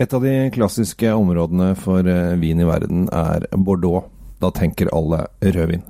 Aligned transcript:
Et 0.00 0.14
av 0.14 0.22
de 0.24 0.50
klassiske 0.50 1.12
områdene 1.12 1.74
for 1.76 2.06
eh, 2.08 2.36
vin 2.40 2.60
i 2.60 2.64
verden 2.64 3.04
er 3.12 3.44
Bordeaux. 3.52 4.08
Da 4.40 4.48
tenker 4.56 4.88
alle 4.96 5.26
rødvin. 5.44 5.82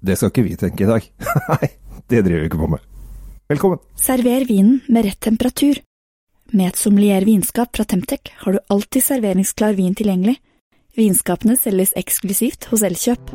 Det 0.00 0.16
skal 0.16 0.32
ikke 0.32 0.46
vi 0.46 0.56
tenke 0.56 0.86
i 0.86 0.88
dag. 0.88 1.08
Nei, 1.52 1.68
det 2.08 2.22
driver 2.24 2.40
vi 2.40 2.48
ikke 2.48 2.62
på 2.62 2.70
med. 2.72 2.86
Velkommen. 3.52 3.82
Server 4.00 4.46
vinen 4.48 4.80
med 4.88 5.10
rett 5.10 5.20
temperatur. 5.20 5.82
Med 6.56 6.72
et 6.72 6.80
sommelier 6.80 7.26
vinskap 7.28 7.76
fra 7.76 7.84
Temtec 7.84 8.32
har 8.40 8.56
du 8.56 8.64
alltid 8.72 9.04
serveringsklar 9.04 9.76
vin 9.76 9.92
tilgjengelig. 9.94 10.38
Vinskapene 10.96 11.60
selges 11.60 11.92
eksklusivt 12.00 12.70
hos 12.72 12.86
Elkjøp. 12.86 13.34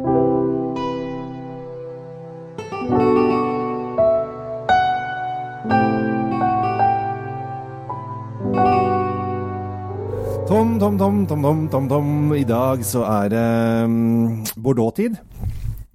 Tom. 10.86 12.34
I 12.38 12.44
dag 12.46 12.84
så 12.86 13.02
er 13.10 13.32
det 13.34 13.46
um, 13.90 14.44
Bordeaux-tid. 14.62 15.16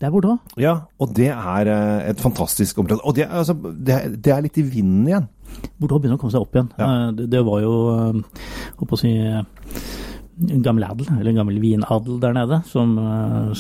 Det 0.01 0.09
er 0.09 0.11
Bordeaux. 0.11 0.41
Ja, 0.59 0.73
og 0.99 1.13
det 1.15 1.29
er 1.31 1.69
uh, 1.71 2.01
et 2.11 2.19
fantastisk 2.19 2.81
område. 2.83 2.99
Og 3.07 3.15
det, 3.15 3.29
altså, 3.31 3.55
det, 3.55 4.01
det 4.19 4.33
er 4.35 4.43
litt 4.43 4.59
i 4.59 4.65
vinden 4.67 5.07
igjen. 5.07 5.29
Bordeaux 5.79 6.01
begynner 6.03 6.19
å 6.19 6.23
komme 6.23 6.35
seg 6.35 6.43
opp 6.43 6.59
igjen. 6.59 6.73
Ja. 6.75 6.89
Uh, 6.89 7.13
Det, 7.15 7.29
det 7.31 7.43
var 7.47 7.61
jo, 7.63 7.75
uh, 7.87 8.49
holdt 8.81 8.91
på 8.91 8.99
å 8.99 9.01
si, 9.01 9.13
en 10.41 10.65
gammel 10.65 10.89
adel, 10.89 11.07
eller 11.21 11.31
en 11.31 11.39
gammel 11.39 11.61
vinadel 11.63 12.17
der 12.25 12.35
nede, 12.35 12.59
som, 12.67 12.97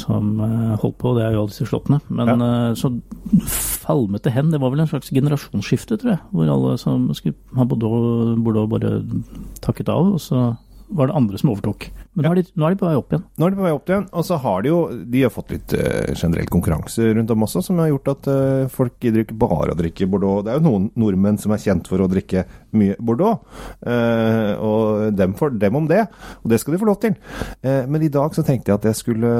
som 0.00 0.32
holdt 0.80 0.98
på. 0.98 1.12
Det 1.14 1.28
er 1.28 1.36
jo 1.36 1.44
alle 1.44 1.52
disse 1.52 1.68
slottene. 1.68 2.00
Men 2.08 2.42
ja. 2.42 2.72
så 2.74 2.90
det 2.90 4.32
hen. 4.34 4.50
Det 4.50 4.60
var 4.62 4.72
vel 4.72 4.82
en 4.82 4.90
slags 4.90 5.12
generasjonsskifte, 5.14 6.00
tror 6.00 6.16
jeg. 6.16 6.24
Hvor 6.32 6.50
alle 6.56 6.74
som 6.80 7.06
skulle 7.14 7.38
ha 7.54 7.68
Bordeaux, 7.68 8.34
Bordeaux 8.40 8.66
bare 8.72 8.96
takket 9.62 9.92
av, 9.92 10.16
og 10.16 10.24
så 10.24 10.48
var 10.90 11.10
det 11.10 11.14
andre 11.16 11.38
som 11.38 11.52
overtok. 11.52 11.86
Men 12.14 12.26
nå, 12.26 12.30
er 12.32 12.40
de, 12.40 12.44
nå 12.58 12.66
er 12.66 12.74
de 12.74 12.80
på 12.80 12.88
vei 12.88 12.96
opp 12.98 13.12
igjen. 13.12 13.22
Nå 13.38 13.46
er 13.46 13.52
de 13.52 13.58
på 13.60 13.64
vei 13.66 13.72
opp 13.74 13.90
igjen, 13.90 14.06
og 14.10 14.24
så 14.26 14.38
har 14.42 14.64
de 14.64 14.70
jo 14.72 14.78
De 15.12 15.22
har 15.22 15.32
fått 15.32 15.52
litt 15.54 15.74
uh, 15.78 16.10
generell 16.18 16.48
konkurranse 16.50 17.12
rundt 17.16 17.30
om 17.34 17.46
også, 17.46 17.62
som 17.64 17.78
har 17.82 17.92
gjort 17.92 18.10
at 18.14 18.30
uh, 18.30 18.70
folk 18.72 18.96
gidder 19.02 19.24
ikke 19.24 19.38
bare 19.40 19.74
å 19.74 19.78
drikke 19.78 20.08
Bordeaux. 20.10 20.42
Det 20.44 20.52
er 20.52 20.58
jo 20.58 20.66
noen 20.66 20.88
nordmenn 20.98 21.38
som 21.40 21.54
er 21.54 21.62
kjent 21.62 21.90
for 21.90 22.02
å 22.02 22.08
drikke 22.10 22.44
mye 22.76 22.98
Bordeaux, 22.98 23.44
uh, 23.86 24.52
og 24.58 25.16
dem, 25.18 25.36
for, 25.38 25.54
dem 25.54 25.78
om 25.78 25.88
det. 25.90 26.02
Og 26.42 26.50
det 26.52 26.60
skal 26.62 26.74
de 26.74 26.82
få 26.82 26.90
lov 26.90 27.00
til. 27.02 27.14
Men 27.62 28.02
i 28.02 28.10
dag 28.12 28.34
så 28.34 28.42
tenkte 28.46 28.70
jeg 28.70 28.80
at 28.80 28.86
jeg 28.88 28.98
skulle 28.98 29.30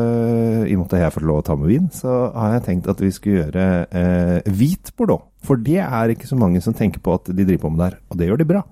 I 0.69 0.75
og 0.75 0.83
med 0.83 0.93
at 0.93 1.05
jeg 1.05 1.15
får 1.15 1.27
lov 1.27 1.41
å 1.41 1.45
ta 1.47 1.57
med 1.59 1.71
vin, 1.71 1.89
så 1.95 2.17
har 2.35 2.57
jeg 2.57 2.67
tenkt 2.67 2.91
at 2.91 3.01
vi 3.03 3.11
skulle 3.15 3.45
gjøre 3.45 4.45
hvit 4.51 4.93
Bordeaux. 4.97 5.27
For 5.47 5.61
det 5.61 5.81
er 5.83 6.13
ikke 6.13 6.29
så 6.29 6.39
mange 6.39 6.61
som 6.65 6.77
tenker 6.77 7.03
på 7.03 7.17
at 7.17 7.31
de 7.31 7.45
driver 7.45 7.65
på 7.65 7.73
med 7.73 7.83
det 7.83 7.89
her, 7.91 7.99
og 8.11 8.21
det 8.21 8.29
gjør 8.29 8.43
de 8.43 8.49
bra. 8.53 8.65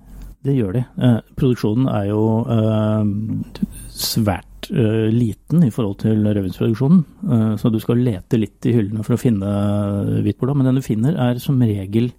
Det 0.45 0.53
gjør 0.55 0.77
de. 0.77 0.81
Eh, 1.03 1.17
produksjonen 1.35 1.89
er 1.91 2.05
jo 2.07 2.21
eh, 2.47 3.09
svært 3.91 4.69
eh, 4.71 5.09
liten 5.11 5.65
i 5.67 5.71
forhold 5.75 5.97
til 6.05 6.21
rødvinsproduksjonen, 6.23 7.01
eh, 7.27 7.49
så 7.59 7.71
du 7.73 7.79
skal 7.83 7.99
lete 8.05 8.39
litt 8.39 8.69
i 8.69 8.75
hyllene 8.77 9.03
for 9.03 9.17
å 9.17 9.19
finne 9.19 9.49
hvitbola. 10.23 10.55
Men 10.55 10.69
den 10.69 10.79
du 10.79 10.85
finner, 10.85 11.17
er 11.19 11.41
som 11.43 11.59
regel 11.59 12.11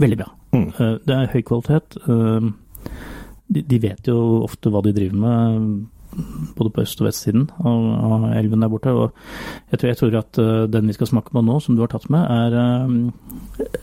veldig 0.00 0.20
bra. 0.20 0.28
Mm. 0.52 0.66
Eh, 0.76 0.92
det 1.08 1.16
er 1.16 1.32
høy 1.32 1.40
kvalitet. 1.48 1.96
eh, 2.04 2.50
de, 3.50 3.64
de 3.66 3.80
vet 3.82 4.06
jo 4.06 4.18
ofte 4.44 4.70
hva 4.70 4.82
de 4.84 4.92
driver 4.94 5.24
med, 5.24 5.88
både 6.58 6.70
på 6.74 6.82
øst- 6.84 7.00
og 7.00 7.08
vestsiden 7.08 7.48
av, 7.64 7.84
av 8.12 8.24
elven 8.36 8.60
der 8.62 8.70
borte. 8.70 8.92
Og 8.92 9.72
jeg 9.72 9.80
tror, 9.80 9.88
jeg 9.88 9.98
tror 10.02 10.18
at 10.20 10.38
eh, 10.42 10.66
den 10.70 10.90
vi 10.90 10.98
skal 11.00 11.10
smake 11.14 11.32
på 11.32 11.42
nå, 11.48 11.56
som 11.64 11.78
du 11.78 11.82
har 11.82 11.90
tatt 11.96 12.10
med, 12.12 12.28
er 12.28 12.60
eh, 12.60 13.80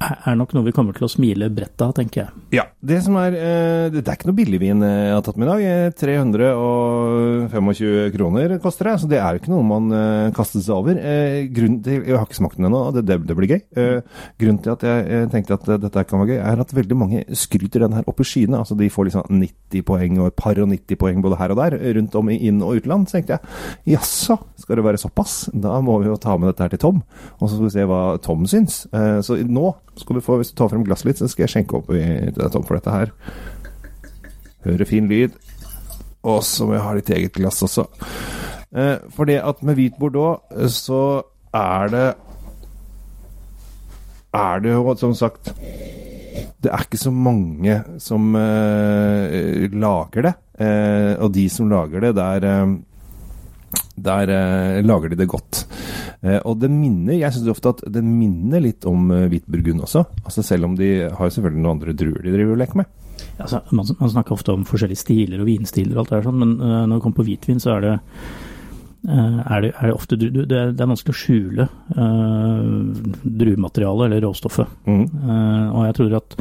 er 0.00 0.36
nok 0.38 0.54
noe 0.56 0.64
vi 0.64 0.72
kommer 0.74 0.96
til 0.96 1.04
å 1.04 1.10
smile 1.10 1.50
bredt 1.52 1.82
av, 1.84 1.92
tenker 1.96 2.22
jeg. 2.22 2.30
Ja, 2.56 2.64
det 2.80 3.02
som 3.04 3.16
er 3.20 3.34
eh, 3.36 3.88
Det 3.92 4.00
er 4.02 4.16
ikke 4.16 4.30
noe 4.30 4.38
billigvin 4.38 4.84
jeg 4.84 5.12
har 5.12 5.24
tatt 5.24 5.38
med 5.40 5.46
i 5.46 5.50
dag. 5.50 5.64
Eh, 5.68 5.90
325 6.00 8.14
kroner 8.14 8.54
koster 8.64 8.84
det, 8.88 8.94
så 9.02 9.06
det 9.10 9.18
er 9.20 9.30
jo 9.36 9.40
ikke 9.42 9.52
noe 9.52 9.66
man 9.66 9.84
eh, 9.96 10.30
kaster 10.36 10.60
seg 10.64 10.74
over. 10.78 10.94
Eh, 10.96 11.50
til, 11.52 11.98
Jeg 11.98 12.16
har 12.16 12.24
ikke 12.24 12.38
smakt 12.38 12.56
den 12.56 12.70
ennå, 12.70 12.80
det, 12.96 13.02
det, 13.08 13.36
blir 13.36 13.52
gøy. 13.52 13.60
Eh, 13.76 14.00
grunnen 14.40 14.62
til 14.64 14.74
at 14.74 14.82
jeg 14.88 14.98
eh, 15.04 15.26
tenkte 15.34 15.58
at 15.58 15.64
eh, 15.68 15.82
dette 15.84 16.06
kan 16.08 16.22
være 16.22 16.32
gøy, 16.32 16.40
er 16.52 16.56
at 16.64 16.74
veldig 16.80 16.96
mange 16.98 17.18
skryter 17.36 17.80
den 17.84 17.96
her 17.98 18.08
opp 18.10 18.20
i 18.24 18.28
skyene. 18.30 18.56
Altså 18.62 18.74
de 18.78 18.88
får 18.92 19.10
liksom 19.10 19.24
90 19.36 19.84
poeng 19.90 20.14
og 20.22 20.26
et 20.30 20.38
par 20.40 20.56
og 20.64 20.68
90 20.72 21.00
poeng 21.00 21.18
både 21.24 21.40
her 21.42 21.50
og 21.54 21.58
der, 21.60 21.72
rundt 22.00 22.14
om 22.16 22.26
i 22.32 22.40
inn- 22.48 22.64
og 22.64 22.72
utland. 22.80 23.02
Så 23.10 23.14
tenkte 23.18 23.36
jeg 23.36 23.42
jaså, 23.98 24.34
skal 24.64 24.74
det 24.80 24.88
være 24.88 25.04
såpass? 25.04 25.34
Da 25.52 25.76
må 25.84 26.00
vi 26.00 26.08
jo 26.08 26.16
ta 26.20 26.32
med 26.40 26.46
dette 26.52 26.64
her 26.64 26.72
til 26.74 26.84
Tom, 26.88 26.98
og 27.36 27.44
så 27.46 27.54
skal 27.56 27.68
vi 27.68 27.76
se 27.76 27.88
hva 27.90 28.02
Tom 28.24 28.48
syns. 28.48 28.82
Eh, 28.96 29.20
så 29.26 29.36
nå 29.44 29.68
skal 29.98 30.16
du 30.16 30.24
få, 30.24 30.38
hvis 30.40 30.52
du 30.52 30.58
tar 30.58 30.70
frem 30.72 30.84
glasset 30.86 31.10
litt, 31.10 31.20
så 31.20 31.28
skal 31.30 31.46
jeg 31.46 31.54
skjenke 31.54 31.78
opp 31.78 31.90
til 31.90 32.34
deg, 32.36 32.50
Tom, 32.52 32.66
for 32.66 32.78
dette 32.78 32.94
her. 32.94 33.12
Hører 34.66 34.88
fin 34.88 35.08
lyd. 35.10 35.36
Og 36.28 36.42
så 36.44 36.68
må 36.68 36.76
jeg 36.76 36.84
ha 36.84 36.96
litt 36.96 37.12
eget 37.16 37.36
glass 37.36 37.62
også. 37.64 37.86
Eh, 38.70 38.96
for 39.14 39.28
det 39.28 39.40
at 39.42 39.62
med 39.66 39.78
hvit 39.78 39.96
bordeaux, 39.98 40.44
så 40.70 41.22
er 41.56 41.88
det 41.90 42.08
Er 44.30 44.60
det 44.62 44.70
jo, 44.70 44.94
som 44.94 45.10
sagt 45.18 45.50
Det 46.62 46.70
er 46.70 46.84
ikke 46.84 47.00
så 47.00 47.10
mange 47.10 47.80
som 47.98 48.36
eh, 48.36 49.66
lager 49.72 50.28
det. 50.28 50.34
Eh, 50.60 51.16
og 51.18 51.32
de 51.34 51.48
som 51.50 51.70
lager 51.72 52.04
det, 52.04 52.14
der 52.14 52.46
eh, 52.46 52.76
der 54.00 54.32
eh, 54.32 54.84
lager 54.84 55.08
de 55.08 55.16
det 55.16 55.28
godt. 55.28 55.66
Eh, 56.20 56.36
og 56.44 56.58
det 56.60 56.68
minner 56.68 57.16
Jeg 57.16 57.32
syns 57.32 57.48
ofte 57.48 57.72
at 57.72 57.78
det 57.94 58.02
minner 58.04 58.60
litt 58.60 58.84
om 58.88 59.08
eh, 59.14 59.28
hvit 59.32 59.46
burgund 59.48 59.86
også. 59.86 60.04
Altså 60.24 60.44
Selv 60.44 60.68
om 60.68 60.76
de 60.76 60.90
har 61.08 61.32
selvfølgelig 61.32 61.62
noen 61.62 61.78
andre 61.78 61.96
druer 61.96 62.20
de 62.26 62.34
driver 62.34 62.56
og 62.56 62.60
leker 62.60 62.82
med. 62.82 62.90
Altså, 63.40 63.62
man, 63.72 63.88
man 64.00 64.12
snakker 64.12 64.36
ofte 64.36 64.52
om 64.52 64.66
forskjellige 64.68 65.00
stiler 65.00 65.40
og 65.40 65.48
vinstiler 65.48 65.96
og 65.96 66.02
alt 66.02 66.12
det 66.12 66.18
der, 66.18 66.26
sånn, 66.28 66.40
men 66.40 66.54
uh, 66.60 66.84
når 66.88 66.94
det 66.94 67.02
kommer 67.04 67.18
på 67.18 67.26
hvitvin, 67.26 67.58
så 67.60 67.74
er 67.74 67.82
det, 67.84 67.92
uh, 69.08 69.40
er 69.44 69.64
det, 69.64 69.70
er 69.74 69.90
det 69.90 69.96
ofte 69.96 70.16
det 70.20 70.30
er, 70.44 70.72
det 70.72 70.84
er 70.84 70.88
vanskelig 70.88 71.12
å 71.12 71.18
skjule 71.20 71.66
uh, 71.68 72.70
druematerialet 73.42 74.06
eller 74.06 74.24
råstoffet. 74.24 74.72
Mm. 74.88 75.04
Og 75.74 75.84
jeg 75.88 75.98
tror 75.98 76.16
at 76.20 76.38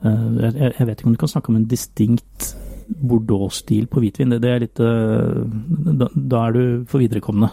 jeg, 0.00 0.52
jeg 0.78 0.86
vet 0.88 1.00
ikke 1.00 1.08
om 1.08 1.16
du 1.16 1.20
kan 1.20 1.32
snakke 1.32 1.52
om 1.52 1.58
en 1.60 1.66
distinkt 1.68 2.52
Bordeaux-stil 2.88 3.88
på 3.88 4.04
hvitvin. 4.04 4.36
Det, 4.36 4.52
er 4.52 4.62
litt 4.64 4.80
da, 4.80 6.08
da 6.08 6.44
er 6.46 6.56
du 6.56 6.62
for 6.88 7.00
viderekomne. 7.00 7.48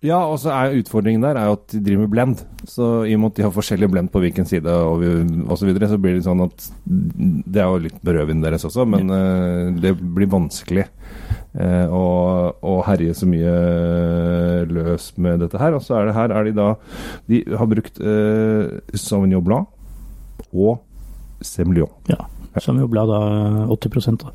Ja, 0.00 0.16
og 0.24 0.38
så 0.40 0.48
er 0.54 0.78
utfordringen 0.78 1.20
der 1.20 1.36
er 1.36 1.50
jo 1.50 1.58
at 1.58 1.74
de 1.74 1.80
driver 1.84 2.06
med 2.06 2.12
blend. 2.14 2.42
Så 2.64 3.02
i 3.04 3.12
og 3.16 3.20
med 3.20 3.32
at 3.32 3.36
de 3.36 3.44
har 3.44 3.52
forskjellige 3.52 3.92
blend 3.92 4.08
på 4.12 4.22
hvilken 4.22 4.48
side 4.48 4.72
og, 4.72 5.04
og 5.44 5.58
så 5.60 5.68
videre, 5.68 5.90
så 5.90 5.98
blir 6.00 6.16
det 6.16 6.24
sånn 6.24 6.40
at 6.46 6.68
Det 6.86 7.60
er 7.60 7.68
jo 7.68 7.82
litt 7.84 7.98
berøvin 8.04 8.40
deres 8.40 8.64
også, 8.64 8.86
men 8.88 9.12
uh, 9.12 9.68
det 9.76 9.92
blir 10.00 10.30
vanskelig 10.32 10.86
uh, 10.88 11.92
å, 11.92 12.04
å 12.64 12.78
herje 12.88 13.18
så 13.18 13.28
mye 13.28 13.54
løs 14.72 15.12
med 15.20 15.44
dette 15.44 15.60
her. 15.60 15.76
Og 15.76 15.84
så 15.84 15.98
er 16.00 16.08
det 16.08 16.16
her 16.16 16.32
er 16.32 16.48
de 16.48 16.56
da 16.56 16.70
De 17.28 17.44
har 17.60 17.68
brukt 17.68 18.00
uh, 18.00 18.80
Sauvignon 18.96 19.44
Blanc 19.44 19.68
og 20.50 20.80
Semillon. 21.44 21.92
Ja, 22.08 22.24
som 22.58 22.78
jo 22.80 22.88
blir 22.90 23.06
da 23.08 23.20
80 23.70 24.18
da. 24.20 24.32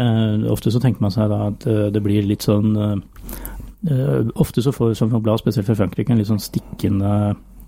Eh, 0.00 0.46
ofte 0.52 0.72
så 0.72 0.80
tenker 0.80 1.04
man 1.04 1.12
seg 1.14 1.30
da 1.30 1.50
at 1.50 1.66
eh, 1.68 1.88
det 1.92 2.02
blir 2.02 2.26
litt 2.26 2.46
sånn 2.46 2.70
eh, 2.74 2.94
eh, 2.94 3.02
Ofte 4.40 4.60
så 4.64 4.74
får 4.76 4.92
Sauvignon 4.98 5.22
Blanc, 5.24 5.40
spesielt 5.40 5.68
fra 5.68 5.78
Frankrike, 5.78 6.12
en 6.12 6.20
litt 6.20 6.28
sånn 6.28 6.42
stikkende 6.42 7.12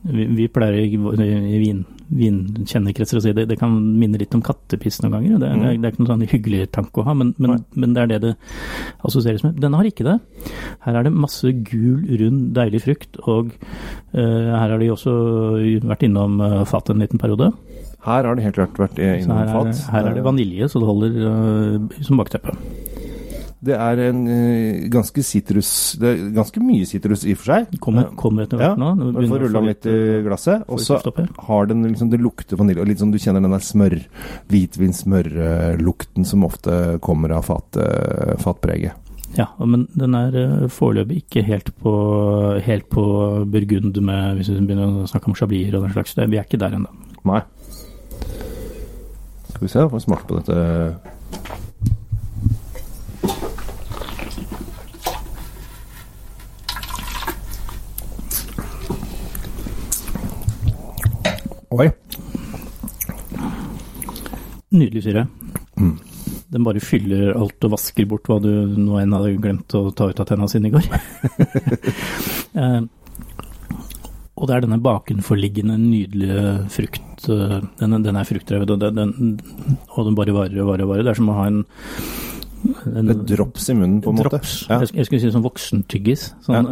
vi, 0.02 0.24
vi 0.26 0.48
pleier 0.50 0.74
i, 0.82 0.96
i 0.96 1.58
vin, 1.62 1.82
vinkjennerkretser 2.12 3.18
å 3.18 3.22
si 3.22 3.32
det, 3.36 3.44
det 3.50 3.58
kan 3.60 3.72
minne 3.72 4.18
litt 4.20 4.34
om 4.34 4.42
kattepiss 4.44 4.98
noen 5.02 5.14
ganger. 5.14 5.36
Det, 5.36 5.50
det, 5.52 5.68
er, 5.68 5.76
det 5.78 5.88
er 5.88 5.94
ikke 5.94 6.02
noen 6.02 6.10
sånn 6.10 6.32
hyggelig 6.32 6.66
tanke 6.74 7.02
å 7.02 7.06
ha, 7.06 7.14
men, 7.18 7.32
men, 7.42 7.62
men 7.78 7.94
det 7.94 8.02
er 8.02 8.10
det 8.10 8.20
det 8.24 8.32
assosieres 9.06 9.44
med. 9.46 9.60
Denne 9.62 9.78
har 9.78 9.88
ikke 9.88 10.06
det. 10.08 10.18
Her 10.86 10.98
er 10.98 11.06
det 11.06 11.14
masse 11.14 11.54
gul, 11.70 12.02
rund, 12.20 12.44
deilig 12.58 12.82
frukt, 12.88 13.20
og 13.22 13.54
uh, 13.54 14.50
her 14.58 14.74
har 14.74 14.78
de 14.82 14.90
også 14.92 15.14
vært 15.86 16.06
innom 16.08 16.40
uh, 16.42 16.62
fatet 16.68 16.96
en 16.96 17.06
liten 17.06 17.22
periode. 17.22 17.52
Her 18.02 18.26
har 18.26 18.34
de 18.34 18.42
helt 18.42 18.58
klart 18.58 18.80
vært 18.82 18.98
eh, 18.98 19.20
innom 19.22 19.46
fat. 19.46 19.84
her 19.94 20.08
er 20.10 20.16
det 20.18 20.26
vanilje, 20.26 20.66
så 20.72 20.82
det 20.82 20.90
holder 20.90 21.20
uh, 21.22 22.00
som 22.02 22.18
bakteppe. 22.18 22.56
Det 23.62 23.76
er 23.78 24.00
en 24.08 24.22
uh, 24.26 24.88
ganske 24.90 25.22
sitrus 25.22 25.68
Det 26.00 26.08
er 26.08 26.22
ganske 26.34 26.62
mye 26.64 26.86
sitrus 26.88 27.22
i 27.22 27.36
og 27.36 27.42
for 27.42 27.52
seg. 27.52 27.76
Kommer, 27.82 28.08
kommer 28.18 28.46
etter 28.46 28.58
Ja, 28.58 28.72
hvert 28.72 28.80
nå. 28.82 28.88
Når 28.98 29.12
Du 29.12 29.20
vi 29.20 29.30
får 29.30 29.38
å 29.38 29.42
rulla 29.44 29.62
få 29.62 29.68
litt 29.68 29.86
i 29.86 29.98
glasset, 30.26 30.64
og 30.66 30.82
så 30.82 30.98
har 31.46 31.70
den 31.70 31.86
liksom 31.86 32.10
Det 32.10 32.18
lukter 32.22 32.58
vanilje, 32.58 32.82
og 32.82 32.90
litt 32.90 33.02
sånn 33.02 33.14
du 33.14 33.20
kjenner 33.22 33.44
den 33.44 33.54
der 33.54 33.62
smør 33.62 33.96
Hvitvinsmørlukten 34.50 36.26
som 36.26 36.48
ofte 36.48 36.98
kommer 37.04 37.36
av 37.36 37.46
fat, 37.46 37.78
eh, 37.78 38.34
fatpreget. 38.42 38.98
Ja, 39.36 39.46
men 39.64 39.86
den 39.96 40.16
er 40.18 40.34
foreløpig 40.72 41.22
ikke 41.22 41.44
helt 41.46 41.70
på, 41.80 41.92
helt 42.66 42.90
på 42.92 43.04
burgund 43.48 43.96
med 44.04 44.36
Hvis 44.36 44.50
vi 44.52 44.58
begynner 44.60 45.04
å 45.04 45.08
snakke 45.08 45.30
om 45.30 45.38
chablier 45.38 45.78
og 45.78 45.86
den 45.86 45.94
slags. 45.94 46.18
Vi 46.18 46.36
er 46.36 46.44
ikke 46.44 46.60
der 46.60 46.76
ennå. 46.76 46.90
Nei. 47.30 47.40
Skal 49.48 49.62
vi 49.62 49.72
se, 49.72 49.88
får 49.88 50.04
smake 50.04 50.26
på 50.28 50.42
dette 50.42 51.11
Oi. 61.72 61.88
Nydelig 64.72 65.02
syre. 65.06 65.26
Den 66.52 66.66
bare 66.66 66.82
fyller 66.84 67.32
alt 67.32 67.64
og 67.64 67.72
vasker 67.72 68.08
bort 68.08 68.28
hva 68.28 68.36
du 68.44 68.50
nå 68.76 68.98
enn 69.00 69.14
hadde 69.16 69.38
glemt 69.40 69.72
å 69.78 69.86
ta 69.96 70.10
ut 70.10 70.20
av 70.20 70.28
tenna 70.28 70.48
sine 70.50 70.68
i 70.68 70.74
går. 70.74 70.90
Eh, 72.52 72.82
og 74.36 74.44
det 74.44 74.52
er 74.52 74.64
denne 74.66 74.76
bakenforliggende 74.84 75.78
nydelige 75.80 76.66
frukt 76.74 77.24
eh, 77.32 77.54
Den, 77.80 77.94
den 78.04 78.18
er 78.20 78.28
fruktdrevet, 78.28 78.68
og 78.74 78.82
den, 78.82 78.98
den, 79.16 79.30
og 79.96 80.04
den 80.04 80.18
bare 80.18 80.34
varer 80.36 80.60
og 80.60 80.68
varer 80.68 80.84
og 80.84 80.90
varer. 80.90 81.06
Det 81.06 81.14
er 81.14 81.20
som 81.22 81.30
å 81.32 81.38
ha 81.38 81.46
en, 81.48 81.62
en 82.92 83.14
Et 83.14 83.24
drops 83.32 83.70
i 83.72 83.78
munnen, 83.78 84.02
på 84.04 84.12
en 84.12 84.20
måte. 84.20 84.42
Ja. 84.68 84.82
Jeg, 84.82 84.92
jeg 84.98 85.08
skulle 85.08 85.22
si 85.24 85.32
sånn 85.32 85.46
voksentyggis. 85.48 86.26
Sånn, 86.44 86.68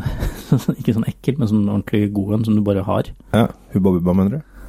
ikke 0.77 0.99
sånn 0.99 1.09
ekkel, 1.09 1.41
men 1.41 1.49
sånn 1.55 1.65
ordentlig 1.65 2.11
god 2.21 2.37
en 2.37 2.47
som 2.51 2.61
du 2.61 2.65
bare 2.69 2.85
har. 2.85 3.09
Ja. 3.33 3.47
Hubba 3.73 3.97
bubba, 3.97 4.19
mener 4.21 4.37
du? 4.37 4.60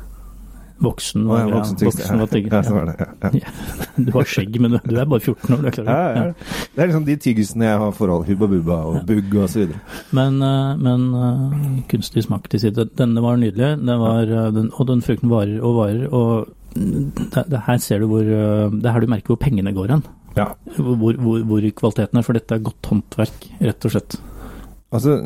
Voksen 0.82 1.28
var, 1.30 1.44
ja, 1.44 1.50
voksen, 1.54 1.78
voksen 1.86 2.22
var 2.24 2.30
tyggis. 2.32 2.54
Ja, 2.54 2.74
var 2.74 2.88
det. 2.90 2.96
Ja, 3.00 3.30
ja. 3.38 3.52
Du 4.08 4.12
har 4.16 4.30
skjegg, 4.30 4.56
men 4.64 4.74
du, 4.74 4.96
er 4.98 5.06
bare 5.06 5.22
14 5.22 5.54
år. 5.54 5.62
Du 5.62 5.68
er 5.68 5.76
det? 5.78 5.98
ja. 6.18 6.24
Det 6.74 6.82
er 6.82 6.90
liksom 6.90 7.06
de 7.06 7.18
tyggisene 7.22 7.68
jeg 7.68 7.82
har 7.84 7.92
forhold 7.98 8.26
Hubba 8.30 8.50
bubba 8.50 8.80
og 8.90 8.98
bugg 9.06 9.36
og 9.36 9.52
så 9.52 9.62
videre. 9.62 9.82
Men, 10.18 10.40
eh, 10.48 10.72
men 10.82 11.06
eh, 11.20 11.68
kunstig 11.92 12.26
smak 12.26 12.50
til 12.50 12.64
side. 12.64 12.88
Denne 12.98 13.22
var 13.22 13.38
nydelig, 13.38 13.76
den 13.78 14.02
var, 14.02 14.26
eh, 14.26 14.50
den, 14.58 14.72
og 14.74 14.90
den 14.90 15.06
frukten 15.06 15.30
varer 15.30 15.62
og 15.62 15.78
varer. 15.78 16.02
Og 16.10 16.50
det, 16.74 17.46
det 17.52 17.64
her 17.68 17.78
ser 17.84 18.02
du 18.02 18.08
hvor 18.08 18.24
Det 18.24 18.86
er 18.88 18.94
her 18.96 19.04
du 19.04 19.12
merker 19.12 19.36
hvor 19.36 19.42
pengene 19.44 19.76
går 19.76 19.94
hen. 19.94 20.04
Ja. 20.38 20.50
Hvor, 20.80 21.14
hvor, 21.14 21.46
hvor 21.46 21.72
kvaliteten 21.78 22.18
er, 22.18 22.26
for 22.26 22.38
dette 22.38 22.58
er 22.58 22.66
godt 22.66 22.90
håndverk, 22.90 23.50
rett 23.62 23.86
og 23.86 23.94
slett. 23.94 24.22
Altså, 24.92 25.18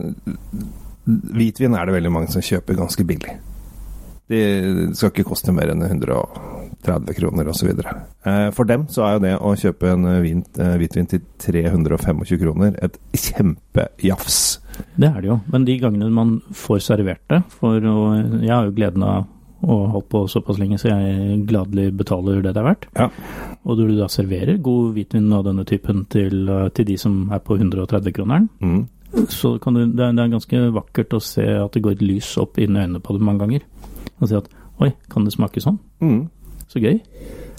hvitvin 1.05 1.77
er 1.77 1.87
det 1.87 1.95
veldig 1.95 2.11
mange 2.11 2.33
som 2.33 2.43
kjøper 2.43 2.83
ganske 2.83 3.05
billig. 3.07 3.39
De 4.29 4.93
skal 4.97 5.11
ikke 5.11 5.27
koste 5.29 5.53
mer 5.53 5.69
enn 5.69 5.83
130 5.85 7.13
kroner 7.17 7.49
osv. 7.51 7.69
Eh, 8.25 8.49
For 8.57 8.65
dem 8.65 8.87
så 8.89 9.03
er 9.05 9.13
jo 9.17 9.23
det 9.25 9.33
å 9.37 9.51
kjøpe 9.59 9.91
en 9.93 10.07
vin, 10.23 10.43
eh, 10.57 10.75
hvitvin 10.81 11.07
til 11.11 11.21
325 11.45 12.39
kroner 12.41 12.75
et 12.81 12.97
kjempejafs. 13.13 14.39
Det 14.97 15.07
er 15.09 15.21
det 15.21 15.29
jo. 15.29 15.37
Men 15.51 15.65
de 15.67 15.77
gangene 15.79 16.09
man 16.11 16.39
får 16.53 16.81
servert 16.83 17.21
det, 17.31 17.43
for 17.53 17.79
å, 17.79 17.95
jeg 18.41 18.51
har 18.51 18.65
jo 18.67 18.75
gleden 18.75 19.03
av 19.07 19.27
å 19.65 19.75
holde 19.77 19.91
holdt 19.95 20.09
på 20.11 20.19
såpass 20.29 20.59
lenge, 20.61 20.77
så 20.77 20.89
jeg 20.91 21.45
gladelig 21.49 21.87
betaler 21.97 22.41
det 22.43 22.51
det 22.53 22.61
er 22.61 22.67
verdt. 22.67 22.85
Ja. 22.99 23.07
Og 23.65 23.79
når 23.79 23.87
du 23.87 23.95
da 24.01 24.09
serverer 24.11 24.59
god 24.61 24.91
hvitvin 24.97 25.31
av 25.33 25.45
denne 25.47 25.63
typen 25.65 26.03
til, 26.11 26.43
eh, 26.49 26.67
til 26.75 26.85
de 26.85 26.97
som 27.01 27.31
er 27.33 27.39
på 27.39 27.57
130-kroneren, 27.57 28.49
Mm. 28.61 28.83
så 29.29 29.57
kan 29.61 29.73
du, 29.73 29.85
det, 29.95 29.99
er, 30.03 30.11
det 30.11 30.23
er 30.25 30.33
ganske 30.35 30.59
vakkert 30.75 31.13
å 31.15 31.21
se 31.23 31.45
at 31.63 31.71
det 31.71 31.81
går 31.81 31.91
et 31.95 32.01
lys 32.03 32.33
opp 32.37 32.57
inn 32.59 32.75
i 32.75 32.81
øynene 32.83 32.99
på 33.01 33.13
det 33.15 33.21
mange 33.23 33.39
ganger. 33.45 33.61
Og 34.21 34.29
si 34.29 34.37
at 34.37 34.51
oi, 34.83 34.91
kan 35.11 35.25
det 35.25 35.33
smake 35.35 35.63
sånn? 35.63 35.79
Mm. 36.03 36.21
Så 36.71 36.81
gøy. 36.83 36.99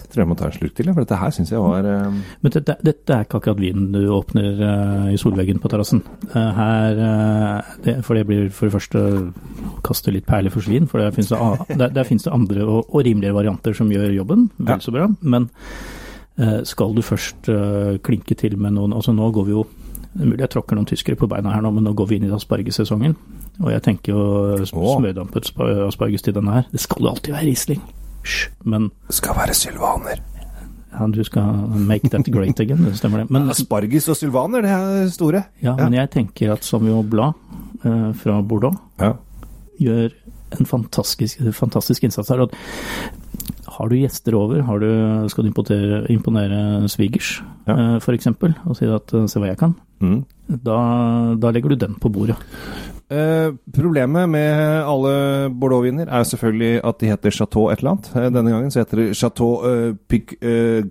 Jeg 0.06 0.12
Tror 0.12 0.22
jeg 0.22 0.30
må 0.30 0.36
ta 0.38 0.46
en 0.46 0.54
slurk 0.54 0.74
til, 0.76 0.88
for 0.92 1.02
dette 1.02 1.18
her 1.18 1.32
syns 1.34 1.50
jeg 1.50 1.60
var 1.60 1.86
eh, 1.90 2.18
Men 2.44 2.52
dette, 2.54 2.76
dette 2.86 3.12
er 3.12 3.24
ikke 3.26 3.40
akkurat 3.40 3.58
vinen 3.58 3.88
du 3.90 4.04
åpner 4.14 4.60
uh, 4.62 5.08
i 5.10 5.18
solveggen 5.18 5.58
på 5.58 5.70
terrassen. 5.72 6.04
Uh, 6.30 6.52
her 6.54 7.00
uh, 7.00 7.72
det, 7.82 7.96
For 8.06 8.14
det 8.14 8.22
blir 8.28 8.46
for 8.54 8.68
det 8.68 8.76
første 8.76 9.02
å 9.02 9.24
kaste 9.86 10.14
litt 10.14 10.28
perler 10.28 10.54
for 10.54 10.62
svin, 10.62 10.86
for 10.90 11.02
der 11.02 11.14
finnes 11.16 11.32
det, 11.32 11.40
der, 11.80 11.90
der 11.90 12.06
det 12.06 12.32
andre 12.32 12.68
og, 12.68 12.86
og 12.86 13.02
rimeligere 13.02 13.34
varianter 13.36 13.74
som 13.76 13.90
gjør 13.90 14.14
jobben 14.14 14.46
vel 14.56 14.82
så 14.84 14.94
bra. 14.94 15.10
Men 15.22 15.50
skal 16.68 16.92
du 16.92 17.00
først 17.00 17.48
klinke 18.04 18.34
til 18.36 18.58
med 18.60 18.74
noen 18.76 18.92
Altså 18.92 19.14
nå 19.16 19.30
går 19.32 19.46
vi 19.46 19.54
jo 19.54 19.62
mulig 20.24 20.40
jeg 20.40 20.50
tråkker 20.54 20.76
noen 20.78 20.86
tyskere 20.88 21.16
på 21.20 21.28
beina 21.28 21.52
her 21.52 21.60
nå, 21.64 21.70
men 21.76 21.84
nå 21.84 21.92
går 21.98 22.08
vi 22.08 22.16
inn 22.20 22.24
i 22.28 22.32
aspargesesongen. 22.34 23.16
Og 23.62 23.70
jeg 23.72 23.82
tenker 23.82 24.12
jo 24.12 24.64
smørdampet 24.68 25.50
asparges 25.88 26.22
til 26.26 26.34
denne 26.36 26.52
her. 26.58 26.66
Det 26.72 26.80
skal 26.80 27.02
jo 27.04 27.10
alltid 27.12 27.32
være 27.36 27.46
Riesling. 27.50 27.82
Hysj. 28.24 28.48
Men 28.64 28.90
Skal 29.10 29.36
være 29.36 29.54
sylvaner. 29.54 30.22
ja, 30.96 31.06
du 31.12 31.22
skal 31.24 31.42
make 31.76 32.08
that 32.08 32.24
great 32.32 32.60
again, 32.60 32.84
det 32.84 32.96
stemmer 32.98 33.18
det. 33.22 33.30
Men, 33.30 33.50
Asparges 33.52 34.08
og 34.08 34.16
sylvaner, 34.16 34.62
det 34.64 34.70
er 34.70 35.08
store. 35.12 35.42
ja, 35.62 35.74
men 35.76 35.92
jeg 35.94 36.10
tenker 36.10 36.52
at 36.52 36.64
Samuel 36.64 37.04
Blad 37.04 37.32
eh, 37.84 38.12
fra 38.14 38.40
Bordeaux 38.42 38.76
Ja. 39.00 39.12
gjør 39.80 40.08
en 40.58 40.66
fantastisk, 40.66 41.40
fantastisk 41.52 42.04
innsats 42.04 42.28
her. 42.30 42.40
Og 42.46 42.52
har 43.76 43.88
du 43.92 43.96
gjester 44.00 44.34
over, 44.38 44.62
har 44.66 44.80
du, 44.82 44.88
skal 45.32 45.44
du 45.46 45.50
imponere, 45.52 46.02
imponere 46.12 46.88
svigers 46.92 47.42
Ja. 47.66 47.74
eh, 47.76 47.98
eksempel, 48.16 48.54
og 48.66 48.76
si 48.78 48.86
at 48.86 49.12
eh, 49.14 49.26
se 49.26 49.40
hva 49.42 49.52
jeg 49.52 49.58
kan, 49.62 49.74
Mm. 50.00 50.24
da, 50.62 50.76
da 51.40 51.50
legger 51.50 51.70
du 51.72 51.76
den 51.86 51.94
på 52.00 52.10
bordet. 52.12 52.36
Eh, 53.08 53.52
problemet 53.72 54.28
med 54.28 54.82
alle 54.84 55.48
Bordeaux-viner 55.54 56.08
er 56.10 56.24
selvfølgelig 56.26 56.80
at 56.84 56.98
de 57.00 57.06
heter 57.06 57.30
Chateau 57.30 57.68
et 57.70 57.78
eller 57.78 57.92
annet. 57.94 58.10
Eh, 58.16 58.30
denne 58.34 58.50
gangen 58.50 58.70
så 58.74 58.82
heter 58.82 58.96
det 58.96 59.16
Chateau 59.16 59.62
eh, 59.64 59.92
Pic 60.08 60.34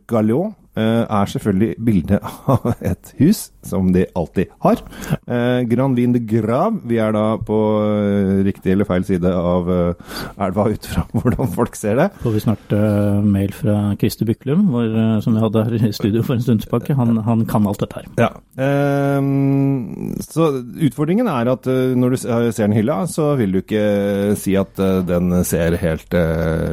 Galliot. 0.07 0.45
Eh, 0.47 0.53
er 0.81 1.31
selvfølgelig 1.31 1.75
bildet 1.85 2.19
av 2.51 2.71
et 2.81 3.13
hus, 3.19 3.49
som 3.65 3.91
de 3.95 4.05
alltid 4.17 4.51
har. 4.65 4.81
Eh, 5.27 5.61
Grand 5.69 5.95
Vin 5.97 6.13
de 6.13 6.19
Grav. 6.19 6.79
Vi 6.85 6.99
er 7.01 7.13
da 7.15 7.25
på 7.41 7.59
eh, 7.85 8.43
riktig 8.45 8.73
eller 8.73 8.87
feil 8.89 9.05
side 9.07 9.31
av 9.31 9.69
eh, 9.71 10.17
elva 10.45 10.67
ut 10.73 10.89
fra 10.91 11.05
hvordan 11.15 11.53
folk 11.55 11.77
ser 11.79 11.99
det. 11.99 12.09
Får 12.23 12.35
vi 12.35 12.43
snart 12.43 12.75
eh, 12.75 13.21
mail 13.25 13.53
fra 13.55 13.77
Christer 14.01 14.29
Byklum, 14.29 14.67
hvor, 14.73 14.89
eh, 14.89 15.17
som 15.25 15.37
vi 15.37 15.43
hadde 15.43 15.65
her 15.69 15.87
i 15.89 15.93
studio 15.95 16.23
for 16.25 16.37
en 16.37 16.45
stund 16.45 16.65
tilbake. 16.65 16.97
Han, 16.97 17.17
han 17.25 17.45
kan 17.49 17.67
alt 17.69 17.81
dette 17.83 18.01
her. 18.01 18.09
Ja. 18.21 18.31
Ehm, 18.61 20.15
så 20.23 20.51
utfordringen 20.87 21.29
er 21.31 21.51
at 21.55 21.67
eh, 21.71 21.95
når 21.97 22.15
du 22.15 22.19
ser 22.21 22.65
den 22.65 22.77
hylla, 22.77 23.01
så 23.11 23.33
vil 23.39 23.55
du 23.55 23.61
ikke 23.63 24.35
si 24.39 24.55
at 24.59 24.79
eh, 24.81 25.01
den 25.07 25.31
ser 25.47 25.77
helt 25.81 26.19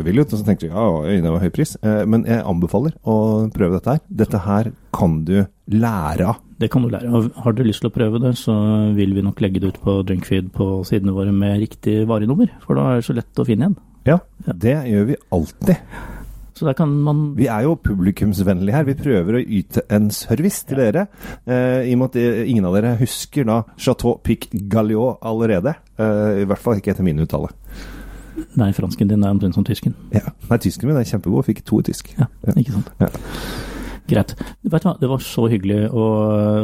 vill 0.06 0.22
ut. 0.22 0.32
Og 0.32 0.38
så 0.38 0.44
tenker 0.46 0.68
du 0.68 0.74
ja, 0.74 0.88
øynene 1.06 1.26
det 1.28 1.34
var 1.36 1.44
høy 1.46 1.52
pris. 1.54 1.76
Eh, 1.82 2.02
men 2.08 2.26
jeg 2.28 2.44
anbefaler 2.46 2.96
å 3.08 3.16
prøve 3.54 3.78
dette 3.78 3.91
her. 3.92 4.00
Dette 4.22 4.40
her 4.44 4.72
kan 4.96 5.20
du 5.28 5.36
lære 5.72 6.26
av. 6.32 6.40
Det 6.62 6.68
kan 6.70 6.82
du 6.84 6.88
lære. 6.92 7.08
av. 7.10 7.30
har 7.44 7.52
du 7.58 7.62
lyst 7.66 7.80
til 7.82 7.90
å 7.90 7.94
prøve 7.94 8.20
det, 8.22 8.34
så 8.38 8.54
vil 8.96 9.14
vi 9.16 9.22
nok 9.24 9.40
legge 9.42 9.60
det 9.62 9.72
ut 9.74 9.80
på 9.82 10.00
Drinkfeed 10.06 10.52
på 10.54 10.70
sidene 10.86 11.14
våre 11.16 11.32
med 11.34 11.60
riktig 11.62 12.02
varenummer, 12.06 12.50
for 12.64 12.78
da 12.78 12.90
er 12.92 13.00
det 13.00 13.06
så 13.08 13.16
lett 13.16 13.40
å 13.42 13.46
finne 13.48 13.66
igjen. 13.70 13.78
Ja, 14.06 14.18
Ja. 14.46 14.52
det 14.52 14.76
gjør 14.90 15.06
vi 15.06 15.16
alltid. 15.32 15.76
Så 16.54 16.66
der 16.68 16.74
kan 16.74 16.90
man 17.02 17.34
Vi 17.34 17.46
er 17.48 17.62
jo 17.64 17.74
publikumsvennlige 17.76 18.74
her. 18.74 18.84
Vi 18.84 18.94
prøver 18.94 19.38
å 19.38 19.42
yte 19.42 19.82
en 19.90 20.10
service 20.10 20.62
til 20.68 20.76
dere. 20.76 21.06
Eh, 21.46 21.88
I 21.90 21.94
og 21.94 21.98
med 21.98 22.10
at 22.16 22.46
ingen 22.46 22.64
av 22.68 22.74
dere 22.74 22.96
husker 23.00 23.44
da 23.48 23.62
Chateau 23.78 24.18
Pic 24.22 24.50
Galliot 24.68 25.18
allerede. 25.22 25.74
Eh, 25.98 26.42
I 26.42 26.44
hvert 26.44 26.58
fall 26.62 26.76
ikke 26.76 26.92
etter 26.92 27.02
min 27.02 27.18
uttale. 27.18 27.48
Nei, 28.56 28.70
fransken 28.72 29.08
din 29.08 29.24
er 29.24 29.30
omtrent 29.32 29.54
som 29.54 29.64
tysken. 29.64 29.94
Ja. 30.12 30.20
Nei, 30.50 30.58
tysken 30.58 30.88
min 30.88 30.96
er 30.96 31.04
kjempegod. 31.08 31.44
Fikk 31.48 31.64
to 31.64 31.80
i 31.80 31.82
tysk. 31.82 32.14
Ja, 32.18 32.26
ikke 32.54 32.72
sant. 32.72 32.90
Ja. 33.00 33.08
Greit. 34.10 34.32
Vet 34.66 34.82
du 34.82 34.88
hva, 34.88 34.96
det 35.00 35.08
var 35.08 35.20
så 35.22 35.46
hyggelig 35.48 35.86
å, 35.94 36.06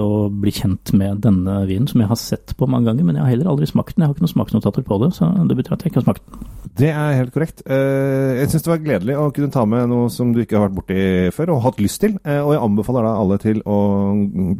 å 0.03 0.17
bli 0.33 0.51
kjent 0.53 0.93
med 0.99 1.21
denne 1.25 1.61
vinen, 1.69 1.87
som 1.89 2.01
jeg 2.03 2.09
har 2.11 2.19
sett 2.21 2.55
på 2.59 2.67
mange 2.69 2.91
ganger, 2.91 3.07
men 3.07 3.17
jeg 3.19 3.25
har 3.25 3.31
heller 3.35 3.51
aldri 3.53 3.69
smakt 3.71 3.95
den. 3.95 4.03
Jeg 4.05 4.11
har 4.11 4.17
ikke 4.17 4.25
noen 4.27 4.33
smaksnotater 4.35 4.85
på 4.89 4.99
det, 5.05 5.13
så 5.17 5.29
det 5.49 5.57
betyr 5.59 5.77
at 5.77 5.85
jeg 5.87 5.93
ikke 5.93 6.01
har 6.03 6.07
smakt 6.09 6.25
den. 6.27 6.49
Det 6.79 6.91
er 6.93 7.17
helt 7.19 7.33
korrekt. 7.35 7.63
Eh, 7.67 8.39
Jeg 8.39 8.51
syns 8.53 8.63
det 8.67 8.71
var 8.71 8.83
gledelig 8.85 9.17
å 9.19 9.29
kunne 9.35 9.51
ta 9.55 9.65
med 9.67 9.89
noe 9.91 10.11
som 10.15 10.31
du 10.35 10.43
ikke 10.45 10.59
har 10.59 10.69
vært 10.69 10.77
borti 10.77 10.99
før 11.35 11.55
og 11.57 11.63
hatt 11.65 11.81
lyst 11.83 12.01
til. 12.05 12.19
Eh, 12.23 12.39
Og 12.43 12.53
jeg 12.55 12.63
anbefaler 12.63 13.07
da 13.09 13.15
alle 13.19 13.39
til 13.43 13.63
å 13.67 13.79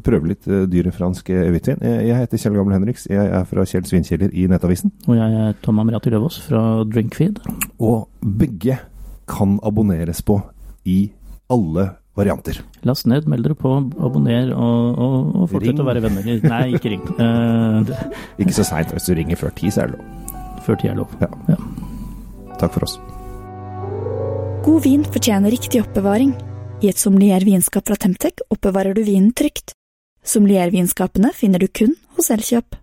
prøve 0.07 0.33
litt 0.33 0.49
eh, 0.51 0.65
dyre 0.71 0.91
fransk 0.95 1.31
hvitvin. 1.31 1.83
Jeg 1.85 2.17
heter 2.19 2.41
Kjell 2.43 2.57
Gamle 2.59 2.79
Henriks. 2.79 3.07
Jeg 3.11 3.29
er 3.39 3.45
fra 3.47 3.67
Kjell 3.69 3.87
Svinkjeller 3.87 4.35
i 4.35 4.49
Nettavisen. 4.51 4.91
Og 5.07 5.15
jeg 5.19 5.39
er 5.45 5.55
Tom 5.63 5.79
Amriati 5.83 6.11
Løvaas 6.15 6.41
fra 6.49 6.65
Drinkfeed. 6.91 7.39
Og 7.79 8.09
begge 8.23 8.81
kan 9.29 9.59
abonneres 9.63 10.23
på 10.27 10.41
i 10.89 11.01
alle 11.53 11.91
varianter. 12.19 12.59
Last 12.89 13.07
ned, 13.11 13.29
meld 13.31 13.47
dere 13.47 13.55
på, 13.59 13.71
abonner 14.03 14.51
og, 14.55 14.99
og, 14.99 15.29
og 15.43 15.49
fortsett 15.55 15.81
å 15.83 15.87
være 15.87 16.03
venner. 16.05 16.27
Nei, 16.51 16.65
ikke 16.79 16.93
ring. 16.97 17.05
Eh, 17.19 17.93
Ikke 18.43 18.55
så 18.57 18.65
seint. 18.67 18.91
Hvis 18.95 19.07
du 19.09 19.15
ringer 19.19 19.39
før 19.39 19.55
ti, 19.57 19.71
så 19.75 19.85
er 19.87 19.93
det 19.93 19.99
lov. 19.99 20.27
før 20.67 20.79
tid 20.83 20.91
er 20.93 20.99
lov. 20.99 21.15
Ja. 21.23 21.59
Takk 22.59 22.75
for 22.75 22.87
oss. 22.89 22.99
God 24.67 24.83
vin 24.85 25.05
fortjener 25.07 25.55
riktig 25.55 25.81
oppbevaring. 25.85 26.35
I 26.83 26.91
et 26.93 27.01
sommelier-vinskap 27.01 27.87
fra 27.89 27.97
Temtec 27.99 28.43
oppbevarer 28.55 28.95
du 28.99 29.01
vinen 29.07 29.33
trygt. 29.35 29.73
Sommelier-vinskapene 30.29 31.31
finner 31.35 31.63
du 31.63 31.69
kun 31.73 31.95
hos 32.19 32.29
Elkjøp. 32.35 32.77